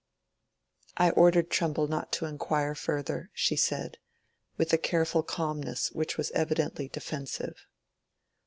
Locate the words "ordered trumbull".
1.11-1.85